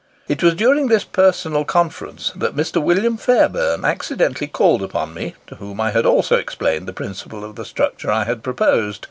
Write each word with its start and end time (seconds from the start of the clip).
It 0.27 0.41
was 0.41 0.55
during 0.55 0.87
this 0.87 1.03
personal 1.03 1.63
conference 1.63 2.31
that 2.35 2.55
Mr. 2.55 2.81
William 2.81 3.17
Fairbairn 3.17 3.85
accidentally 3.85 4.47
called 4.47 4.81
upon 4.81 5.13
me, 5.13 5.35
to 5.45 5.57
whom 5.57 5.79
I 5.79 5.93
also 5.93 6.37
explained 6.37 6.87
the 6.87 6.91
principles 6.91 7.43
of 7.43 7.55
the 7.55 7.65
structure 7.65 8.09
I 8.09 8.23
had 8.23 8.41
proposed. 8.41 8.99